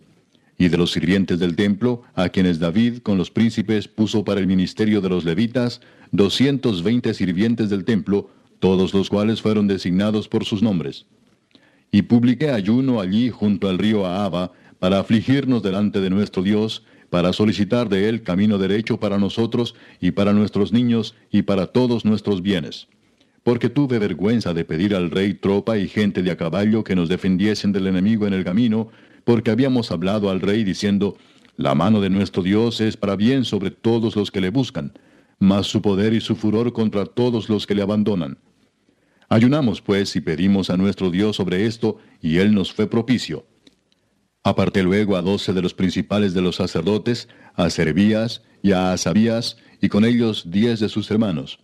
[0.56, 4.46] Y de los sirvientes del templo, a quienes David con los príncipes puso para el
[4.46, 5.80] ministerio de los levitas,
[6.12, 11.06] doscientos veinte sirvientes del templo, todos los cuales fueron designados por sus nombres
[11.94, 17.32] y publiqué ayuno allí junto al río Ahaba, para afligirnos delante de nuestro Dios, para
[17.32, 22.42] solicitar de Él camino derecho para nosotros y para nuestros niños y para todos nuestros
[22.42, 22.88] bienes.
[23.44, 27.08] Porque tuve vergüenza de pedir al rey tropa y gente de a caballo que nos
[27.08, 28.88] defendiesen del enemigo en el camino,
[29.24, 31.16] porque habíamos hablado al rey diciendo,
[31.56, 34.92] La mano de nuestro Dios es para bien sobre todos los que le buscan,
[35.38, 38.38] mas su poder y su furor contra todos los que le abandonan.
[39.28, 43.46] Ayunamos pues y pedimos a nuestro Dios sobre esto, y él nos fue propicio.
[44.42, 49.56] Aparté luego a doce de los principales de los sacerdotes, a Servías y a Asabías,
[49.80, 51.58] y con ellos diez de sus hermanos.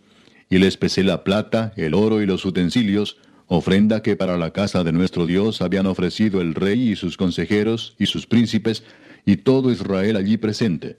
[0.51, 4.83] Y les pesé la plata, el oro y los utensilios, ofrenda que para la casa
[4.83, 8.83] de nuestro Dios habían ofrecido el rey y sus consejeros y sus príncipes,
[9.25, 10.97] y todo Israel allí presente.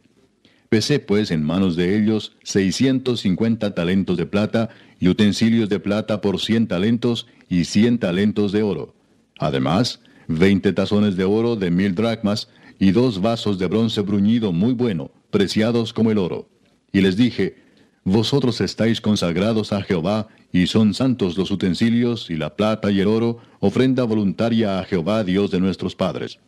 [0.71, 6.23] Pesé pues en manos de ellos seiscientos cincuenta talentos de plata y utensilios de plata
[6.23, 8.95] por cien talentos y cien talentos de oro.
[9.39, 14.73] Además, veinte tazones de oro de mil dracmas y dos vasos de bronce bruñido muy
[14.73, 16.49] bueno, preciados como el oro.
[16.91, 17.57] Y les dije,
[18.05, 23.07] Vosotros estáis consagrados a Jehová, y son santos los utensilios y la plata y el
[23.07, 26.41] oro, ofrenda voluntaria a Jehová Dios de nuestros padres.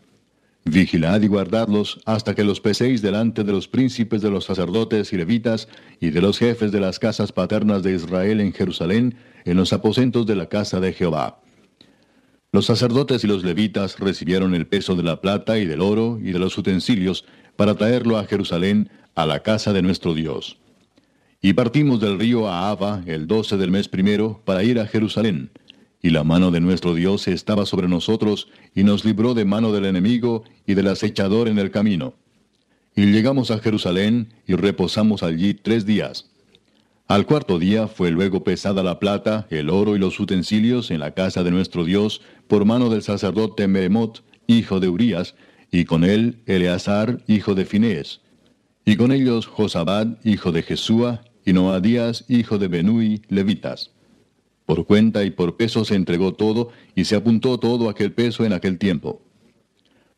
[0.64, 5.16] Vigilad y guardadlos hasta que los peséis delante de los príncipes de los sacerdotes y
[5.16, 5.68] levitas
[6.00, 9.14] y de los jefes de las casas paternas de Israel en Jerusalén,
[9.44, 11.40] en los aposentos de la casa de Jehová.
[12.50, 16.32] Los sacerdotes y los levitas recibieron el peso de la plata y del oro y
[16.32, 17.24] de los utensilios
[17.56, 20.56] para traerlo a Jerusalén, a la casa de nuestro Dios.
[21.44, 25.50] Y partimos del río Ahava el doce del mes primero para ir a Jerusalén
[26.00, 29.86] y la mano de nuestro Dios estaba sobre nosotros, y nos libró de mano del
[29.86, 32.14] enemigo y del acechador en el camino.
[32.96, 36.30] Y llegamos a Jerusalén, y reposamos allí tres días.
[37.08, 41.12] Al cuarto día fue luego pesada la plata, el oro y los utensilios en la
[41.12, 45.34] casa de nuestro Dios, por mano del sacerdote Meremot, hijo de Urías,
[45.70, 48.20] y con él Eleazar, hijo de Finés,
[48.84, 53.92] y con ellos Josabad, hijo de Jesúa, y Noadías, hijo de Benui, levitas.
[54.66, 58.52] Por cuenta y por peso se entregó todo, y se apuntó todo aquel peso en
[58.52, 59.22] aquel tiempo.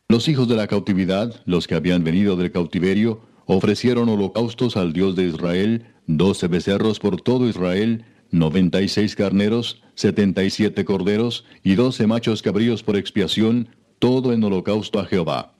[0.07, 5.15] Los hijos de la cautividad, los que habían venido del cautiverio, ofrecieron holocaustos al Dios
[5.15, 11.43] de Israel, doce becerros por todo Israel, noventa y seis carneros, setenta y siete corderos,
[11.63, 15.55] y doce machos cabríos por expiación, todo en holocausto a Jehová.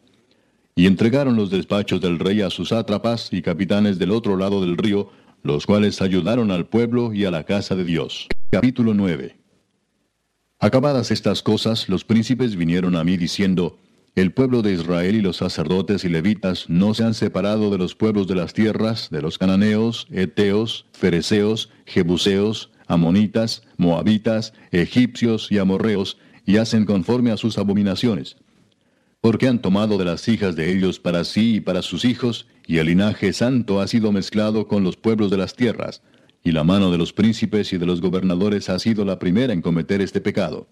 [0.76, 4.78] Y entregaron los despachos del rey a sus sátrapas y capitanes del otro lado del
[4.78, 5.10] río,
[5.43, 8.28] los cuales ayudaron al pueblo y a la casa de Dios.
[8.52, 9.38] Capítulo 9
[10.60, 13.78] Acabadas estas cosas, los príncipes vinieron a mí diciendo,
[14.15, 17.93] El pueblo de Israel y los sacerdotes y levitas no se han separado de los
[17.93, 26.17] pueblos de las tierras, de los cananeos, eteos, fereceos, jebuseos, amonitas, moabitas, egipcios y amorreos,
[26.45, 28.38] y hacen conforme a sus abominaciones.
[29.21, 32.80] Porque han tomado de las hijas de ellos para sí y para sus hijos, y
[32.80, 36.04] el linaje santo ha sido mezclado con los pueblos de las tierras,
[36.44, 39.62] y la mano de los príncipes y de los gobernadores ha sido la primera en
[39.62, 40.68] cometer este pecado.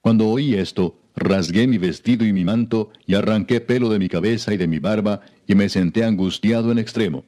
[0.00, 4.54] Cuando oí esto, rasgué mi vestido y mi manto, y arranqué pelo de mi cabeza
[4.54, 7.24] y de mi barba, y me senté angustiado en extremo.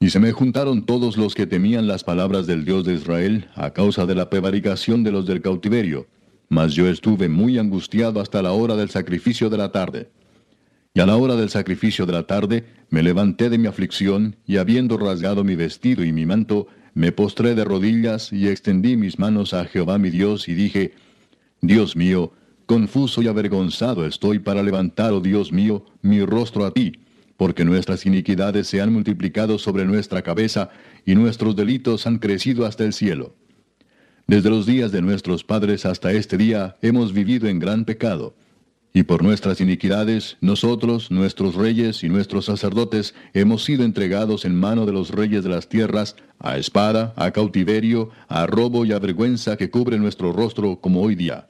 [0.00, 3.72] Y se me juntaron todos los que temían las palabras del Dios de Israel a
[3.72, 6.08] causa de la prevaricación de los del cautiverio,
[6.48, 10.10] mas yo estuve muy angustiado hasta la hora del sacrificio de la tarde.
[10.98, 14.56] Y a la hora del sacrificio de la tarde me levanté de mi aflicción, y
[14.56, 19.54] habiendo rasgado mi vestido y mi manto, me postré de rodillas y extendí mis manos
[19.54, 20.94] a Jehová mi Dios y dije,
[21.60, 22.32] Dios mío,
[22.66, 26.90] confuso y avergonzado estoy para levantar, oh Dios mío, mi rostro a ti,
[27.36, 30.70] porque nuestras iniquidades se han multiplicado sobre nuestra cabeza
[31.06, 33.36] y nuestros delitos han crecido hasta el cielo.
[34.26, 38.34] Desde los días de nuestros padres hasta este día hemos vivido en gran pecado
[38.98, 44.86] y por nuestras iniquidades, nosotros, nuestros reyes y nuestros sacerdotes, hemos sido entregados en mano
[44.86, 49.56] de los reyes de las tierras, a espada, a cautiverio, a robo y a vergüenza
[49.56, 51.48] que cubre nuestro rostro como hoy día.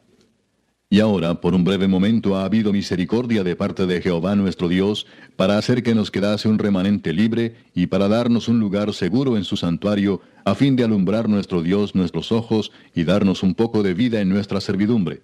[0.91, 5.07] Y ahora, por un breve momento, ha habido misericordia de parte de Jehová nuestro Dios,
[5.37, 9.45] para hacer que nos quedase un remanente libre y para darnos un lugar seguro en
[9.45, 13.95] su santuario, a fin de alumbrar nuestro Dios nuestros ojos y darnos un poco de
[13.95, 15.23] vida en nuestra servidumbre.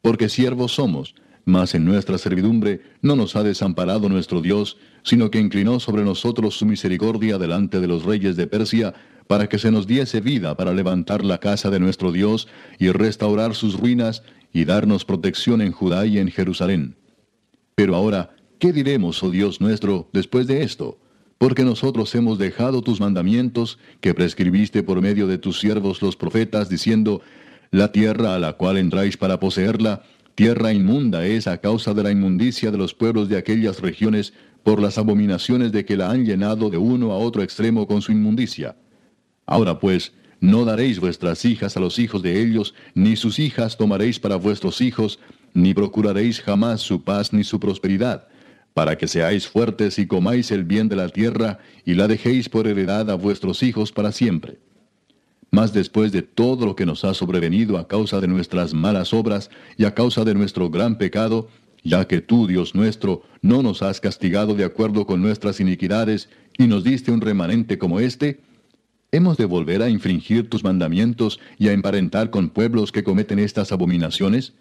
[0.00, 1.14] Porque siervos somos,
[1.48, 6.58] mas en nuestra servidumbre no nos ha desamparado nuestro Dios, sino que inclinó sobre nosotros
[6.58, 8.92] su misericordia delante de los reyes de Persia,
[9.26, 13.54] para que se nos diese vida para levantar la casa de nuestro Dios y restaurar
[13.54, 14.22] sus ruinas
[14.52, 16.96] y darnos protección en Judá y en Jerusalén.
[17.74, 20.98] Pero ahora, ¿qué diremos, oh Dios nuestro, después de esto?
[21.38, 26.68] Porque nosotros hemos dejado tus mandamientos que prescribiste por medio de tus siervos los profetas,
[26.68, 27.22] diciendo,
[27.70, 30.02] La tierra a la cual entráis para poseerla,
[30.38, 34.32] tierra inmunda es a causa de la inmundicia de los pueblos de aquellas regiones
[34.62, 38.12] por las abominaciones de que la han llenado de uno a otro extremo con su
[38.12, 38.76] inmundicia.
[39.46, 44.20] Ahora pues, no daréis vuestras hijas a los hijos de ellos, ni sus hijas tomaréis
[44.20, 45.18] para vuestros hijos,
[45.54, 48.28] ni procuraréis jamás su paz ni su prosperidad,
[48.74, 52.68] para que seáis fuertes y comáis el bien de la tierra, y la dejéis por
[52.68, 54.60] heredad a vuestros hijos para siempre.
[55.50, 59.50] Mas después de todo lo que nos ha sobrevenido a causa de nuestras malas obras
[59.76, 61.48] y a causa de nuestro gran pecado,
[61.82, 66.28] ya que tú, Dios nuestro, no nos has castigado de acuerdo con nuestras iniquidades
[66.58, 68.40] y nos diste un remanente como este,
[69.10, 73.72] ¿hemos de volver a infringir tus mandamientos y a emparentar con pueblos que cometen estas
[73.72, 74.54] abominaciones?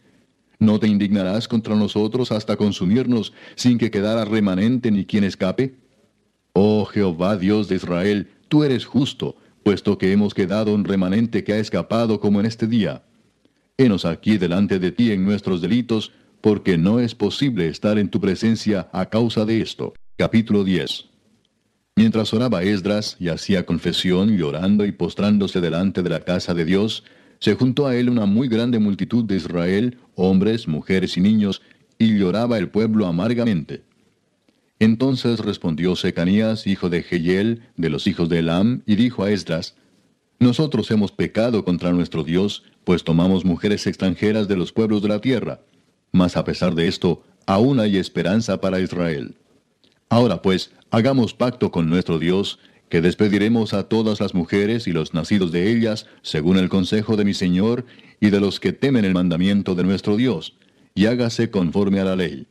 [0.59, 5.75] ¿No te indignarás contra nosotros hasta consumirnos sin que quedara remanente ni quien escape?
[6.53, 9.35] Oh Jehová Dios de Israel, tú eres justo,
[9.67, 13.03] puesto que hemos quedado un remanente que ha escapado como en este día.
[13.77, 18.21] Henos aquí delante de ti en nuestros delitos, porque no es posible estar en tu
[18.21, 19.93] presencia a causa de esto.
[20.15, 21.09] Capítulo 10
[21.97, 27.03] Mientras oraba Esdras y hacía confesión, llorando y postrándose delante de la casa de Dios,
[27.39, 31.61] se juntó a él una muy grande multitud de Israel, hombres, mujeres y niños,
[31.97, 33.83] y lloraba el pueblo amargamente.
[34.79, 39.75] Entonces respondió Secanías, hijo de Jehiel, de los hijos de Elam, y dijo a Esdras,
[40.39, 45.19] Nosotros hemos pecado contra nuestro Dios, pues tomamos mujeres extranjeras de los pueblos de la
[45.19, 45.61] tierra.
[46.11, 49.35] Mas a pesar de esto, aún hay esperanza para Israel.
[50.09, 52.59] Ahora pues, hagamos pacto con nuestro Dios,
[52.89, 57.25] que despediremos a todas las mujeres y los nacidos de ellas, según el consejo de
[57.25, 57.85] mi Señor,
[58.21, 60.55] y de los que temen el mandamiento de nuestro Dios,
[60.95, 62.47] y hágase conforme a la ley.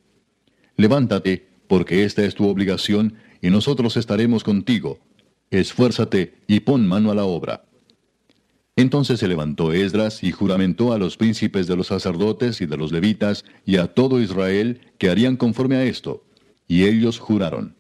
[0.77, 4.99] Levántate, porque esta es tu obligación, y nosotros estaremos contigo.
[5.51, 7.65] Esfuérzate y pon mano a la obra.
[8.75, 12.93] Entonces se levantó Esdras y juramentó a los príncipes de los sacerdotes y de los
[12.93, 16.25] levitas y a todo Israel que harían conforme a esto.
[16.69, 17.75] Y ellos juraron.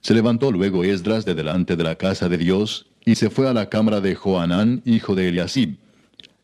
[0.00, 3.52] Se levantó luego Esdras de delante de la casa de Dios y se fue a
[3.52, 5.78] la cámara de Joanán, hijo de Eliasib.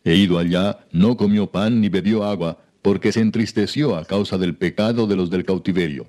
[0.04, 4.56] E ido allá, no comió pan ni bebió agua, porque se entristeció a causa del
[4.56, 6.08] pecado de los del cautiverio.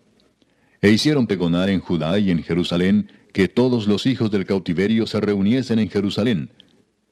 [0.84, 5.22] E hicieron pegonar en Judá y en Jerusalén que todos los hijos del cautiverio se
[5.22, 6.52] reuniesen en Jerusalén,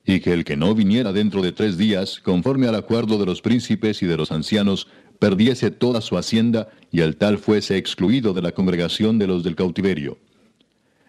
[0.06, 3.42] y que el que no viniera dentro de tres días, conforme al acuerdo de los
[3.42, 8.42] príncipes y de los ancianos, perdiese toda su hacienda, y el tal fuese excluido de
[8.42, 10.18] la congregación de los del cautiverio.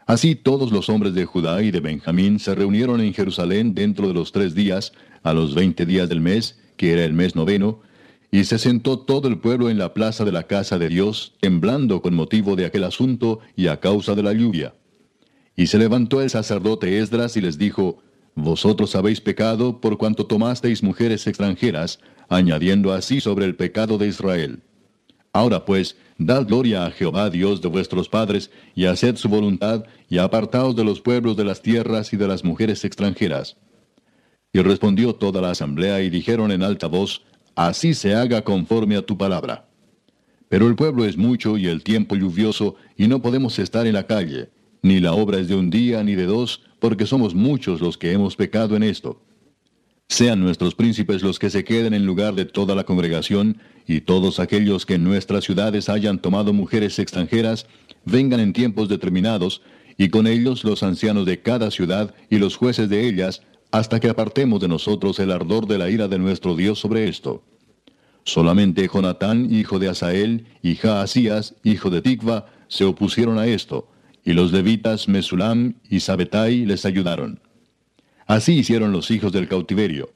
[0.06, 4.14] Así todos los hombres de Judá y de Benjamín se reunieron en Jerusalén dentro de
[4.14, 4.92] los tres días,
[5.24, 7.80] a los veinte días del mes, que era el mes noveno,
[8.34, 12.00] y se sentó todo el pueblo en la plaza de la casa de Dios, temblando
[12.00, 14.74] con motivo de aquel asunto y a causa de la lluvia.
[15.54, 17.98] Y se levantó el sacerdote Esdras y les dijo,
[18.34, 24.62] Vosotros habéis pecado por cuanto tomasteis mujeres extranjeras, añadiendo así sobre el pecado de Israel.
[25.34, 30.16] Ahora pues, dad gloria a Jehová Dios de vuestros padres, y haced su voluntad, y
[30.16, 33.58] apartaos de los pueblos de las tierras y de las mujeres extranjeras.
[34.54, 37.22] Y respondió toda la asamblea y dijeron en alta voz,
[37.54, 39.68] así se haga conforme a tu palabra.
[40.48, 44.06] Pero el pueblo es mucho y el tiempo lluvioso, y no podemos estar en la
[44.06, 44.50] calle,
[44.82, 48.12] ni la obra es de un día ni de dos, porque somos muchos los que
[48.12, 49.22] hemos pecado en esto.
[50.08, 54.40] Sean nuestros príncipes los que se queden en lugar de toda la congregación, y todos
[54.40, 57.66] aquellos que en nuestras ciudades hayan tomado mujeres extranjeras,
[58.04, 59.62] vengan en tiempos determinados,
[59.96, 63.42] y con ellos los ancianos de cada ciudad y los jueces de ellas,
[63.72, 67.42] hasta que apartemos de nosotros el ardor de la ira de nuestro Dios sobre esto.
[68.22, 73.88] Solamente Jonatán, hijo de Asael, y Jaasías, hijo de Tikva, se opusieron a esto,
[74.24, 77.40] y los levitas Mesulam y Sabetai les ayudaron.
[78.26, 80.12] Así hicieron los hijos del cautiverio.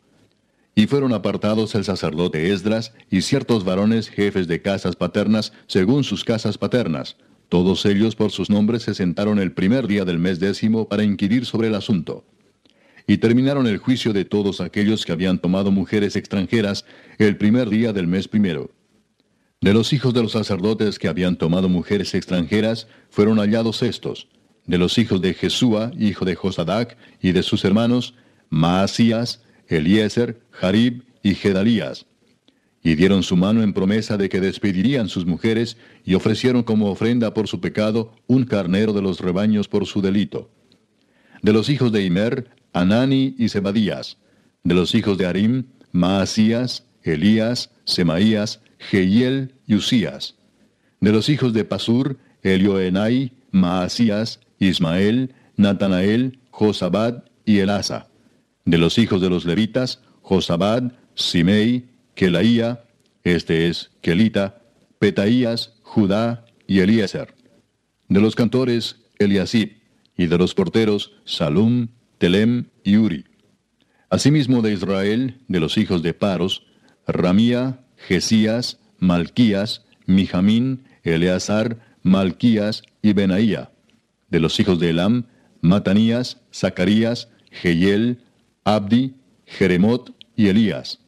[0.75, 6.25] Y fueron apartados el sacerdote Esdras y ciertos varones jefes de casas paternas según sus
[6.25, 7.17] casas paternas.
[7.49, 11.47] Todos ellos por sus nombres se sentaron el primer día del mes décimo para inquirir
[11.47, 12.25] sobre el asunto
[13.07, 16.85] y terminaron el juicio de todos aquellos que habían tomado mujeres extranjeras
[17.19, 18.71] el primer día del mes primero.
[19.61, 24.29] De los hijos de los sacerdotes que habían tomado mujeres extranjeras fueron hallados estos,
[24.67, 28.15] de los hijos de Jesúa, hijo de Josadac, y de sus hermanos,
[28.51, 32.07] Maasías, Eliezer, Jarib y Gedalías.
[32.83, 37.35] Y dieron su mano en promesa de que despedirían sus mujeres y ofrecieron como ofrenda
[37.35, 40.51] por su pecado un carnero de los rebaños por su delito.
[41.43, 44.18] De los hijos de Imer, Anani y Zebadías.
[44.62, 50.35] De los hijos de Arim, Maasías, Elías, Semaías, Jehiel y Usías.
[51.01, 58.09] De los hijos de Pasur, Elioenai, Maasías, Ismael, Natanael, Josabad y Elasa.
[58.66, 62.85] De los hijos de los levitas, Josabad, Simei, Kelaía,
[63.24, 64.61] este es Kelita,
[64.99, 67.35] Petaías, Judá y Eliezer.
[68.09, 69.79] De los cantores, Eliasib,
[70.14, 71.89] y de los porteros, Salum,
[72.19, 73.25] Telem y Uri.
[74.09, 76.67] Asimismo de Israel, de los hijos de Paros,
[77.07, 83.73] Ramía, Jesías, Malquías, Mijamín, Eleazar, Malquías y Benaía.
[84.31, 85.27] De los hijos de Elam,
[85.61, 88.23] Matanías, Zacarías, Jehiel,
[88.64, 89.14] Abdi,
[89.45, 91.01] Jeremot y Elías.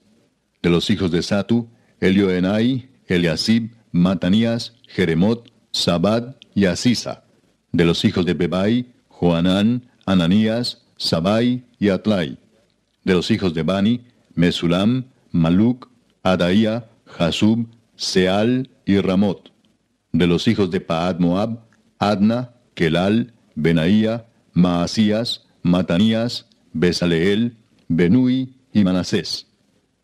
[0.63, 1.69] De los hijos de Satu,
[2.01, 7.25] Elioenai, Eliasib, Matanías, Jeremot, Sabad y Asisa.
[7.73, 12.37] De los hijos de Bebai, Joanán, Ananías, Sabai y Atlai.
[13.05, 14.03] De los hijos de Bani,
[14.35, 15.89] Mesulam, Maluk,
[16.23, 19.51] Adaía, Jasub, Seal y Ramot.
[20.13, 21.61] De los hijos de Paad Moab,
[21.99, 27.57] Adna, Kelal, Benaía, Maasías, Matanías, Besaleel,
[27.89, 29.47] Benui y Manasés.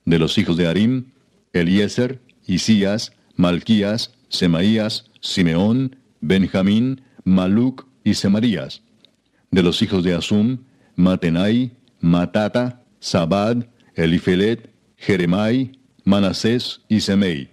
[0.05, 1.13] De los hijos de Arim,
[1.53, 8.83] Eliezer, Isías, Malquías, Semaías, Simeón, Benjamín, Maluc y Semarías.
[9.51, 10.59] De los hijos de Asum,
[10.97, 11.71] Matenai,
[12.01, 15.73] Matata, Sabad, Elifelet, Jeremai,
[16.05, 17.51] Manasés y Semei.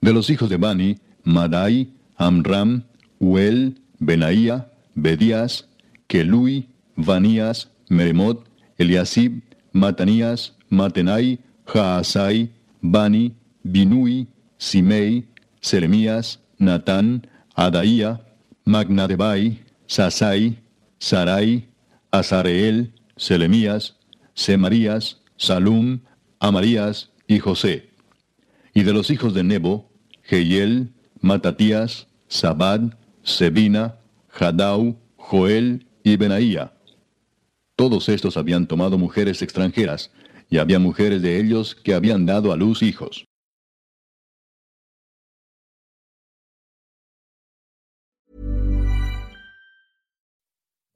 [0.00, 2.84] De los hijos de Bani, Madai, Amram,
[3.18, 5.68] Uel, Benaía, Bedías,
[6.06, 8.46] Kelui, Vanías, Meremot,
[8.78, 9.42] Eliasib,
[9.72, 12.50] Matanías, Matenai, Jaasai,
[12.80, 15.26] Bani, Binui, Simei,
[15.60, 18.20] Seremías, Natán, Adaía,
[18.64, 20.58] Magnadebai, Sasai,
[20.98, 21.68] Sarai,
[22.18, 23.96] Azareel, Selemías,
[24.34, 26.00] Semarías, Salum,
[26.40, 27.90] Amarías y José.
[28.74, 29.90] Y de los hijos de Nebo,
[30.22, 32.80] Jehiel, Matatías, Sabad,
[33.22, 33.96] Sebina,
[34.30, 36.72] Hadau, Joel y Benaía.
[37.74, 40.10] Todos estos habían tomado mujeres extranjeras,
[40.48, 43.25] y había mujeres de ellos que habían dado a luz hijos.